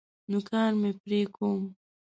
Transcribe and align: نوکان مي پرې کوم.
نوکان 0.31 0.71
مي 0.81 0.91
پرې 1.01 1.21
کوم. 1.35 1.61